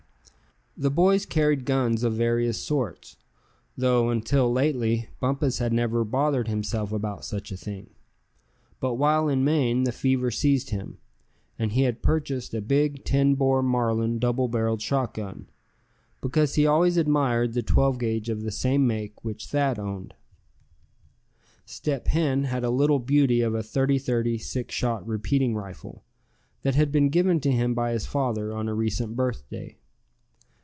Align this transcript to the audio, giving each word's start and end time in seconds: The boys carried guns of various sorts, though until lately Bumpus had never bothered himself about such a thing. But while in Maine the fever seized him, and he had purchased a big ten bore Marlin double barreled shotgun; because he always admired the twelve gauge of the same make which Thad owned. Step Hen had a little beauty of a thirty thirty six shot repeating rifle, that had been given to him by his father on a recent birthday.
The 0.77 0.89
boys 0.89 1.25
carried 1.27 1.65
guns 1.65 2.01
of 2.03 2.13
various 2.13 2.57
sorts, 2.57 3.17
though 3.77 4.09
until 4.09 4.51
lately 4.51 5.09
Bumpus 5.19 5.59
had 5.59 5.73
never 5.73 6.05
bothered 6.05 6.47
himself 6.47 6.93
about 6.93 7.25
such 7.25 7.51
a 7.51 7.57
thing. 7.57 7.89
But 8.79 8.93
while 8.93 9.27
in 9.27 9.43
Maine 9.43 9.83
the 9.83 9.91
fever 9.91 10.31
seized 10.31 10.69
him, 10.69 10.97
and 11.59 11.73
he 11.73 11.81
had 11.81 12.01
purchased 12.01 12.53
a 12.53 12.61
big 12.61 13.03
ten 13.03 13.35
bore 13.35 13.61
Marlin 13.61 14.17
double 14.17 14.47
barreled 14.47 14.81
shotgun; 14.81 15.49
because 16.21 16.55
he 16.55 16.65
always 16.65 16.95
admired 16.95 17.53
the 17.53 17.61
twelve 17.61 17.99
gauge 17.99 18.29
of 18.29 18.41
the 18.41 18.51
same 18.51 18.87
make 18.87 19.25
which 19.25 19.47
Thad 19.47 19.77
owned. 19.77 20.15
Step 21.65 22.07
Hen 22.07 22.45
had 22.45 22.63
a 22.63 22.71
little 22.71 22.99
beauty 22.99 23.41
of 23.41 23.53
a 23.53 23.61
thirty 23.61 23.99
thirty 23.99 24.37
six 24.37 24.73
shot 24.73 25.05
repeating 25.05 25.53
rifle, 25.53 26.05
that 26.63 26.75
had 26.75 26.93
been 26.93 27.09
given 27.09 27.41
to 27.41 27.51
him 27.51 27.73
by 27.75 27.91
his 27.91 28.05
father 28.07 28.53
on 28.53 28.69
a 28.69 28.73
recent 28.73 29.15
birthday. 29.17 29.77